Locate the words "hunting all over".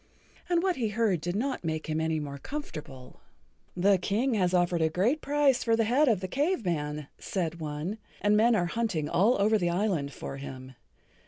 8.65-9.59